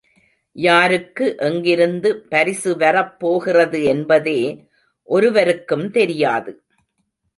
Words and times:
யாருக்கு 0.55 1.35
எங்கிருந்து 1.39 2.09
பரிசு 2.29 2.77
வரப் 2.77 3.19
போகிறது 3.19 3.83
என்பதே 3.83 4.39
ஒருவருக்கும் 5.07 5.87
தெரியாது. 5.91 6.53